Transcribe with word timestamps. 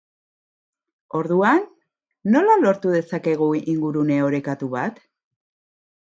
Orduan, 1.19 1.67
nola 2.37 2.57
lortu 2.63 2.97
dezakegu 2.97 3.51
ingurune 3.75 4.19
orekatu 4.33 4.75
bat? 4.77 4.99